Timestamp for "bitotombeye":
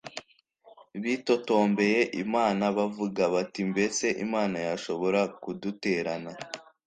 1.03-2.01